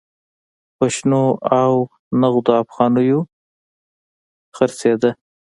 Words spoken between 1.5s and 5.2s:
او نغدو افغانیو خرڅېده.